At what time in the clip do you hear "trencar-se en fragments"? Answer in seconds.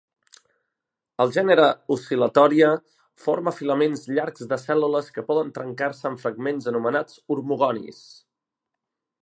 5.59-6.71